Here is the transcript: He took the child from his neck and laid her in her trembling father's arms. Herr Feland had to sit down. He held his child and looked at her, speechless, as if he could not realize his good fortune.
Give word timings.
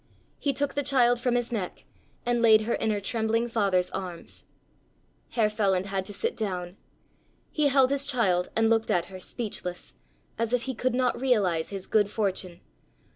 He 0.39 0.51
took 0.51 0.73
the 0.73 0.81
child 0.81 1.19
from 1.19 1.35
his 1.35 1.51
neck 1.51 1.85
and 2.25 2.41
laid 2.41 2.61
her 2.61 2.73
in 2.73 2.89
her 2.89 2.99
trembling 2.99 3.47
father's 3.47 3.91
arms. 3.91 4.45
Herr 5.33 5.47
Feland 5.47 5.85
had 5.85 6.05
to 6.05 6.11
sit 6.13 6.35
down. 6.35 6.75
He 7.51 7.67
held 7.67 7.91
his 7.91 8.07
child 8.07 8.49
and 8.55 8.67
looked 8.67 8.89
at 8.89 9.05
her, 9.13 9.19
speechless, 9.19 9.93
as 10.39 10.53
if 10.53 10.63
he 10.63 10.73
could 10.73 10.95
not 10.95 11.21
realize 11.21 11.69
his 11.69 11.85
good 11.85 12.09
fortune. 12.09 12.61